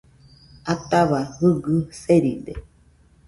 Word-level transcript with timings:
Atahua 0.73 1.21
Jɨgɨ 1.37 1.73
seride 2.01 2.53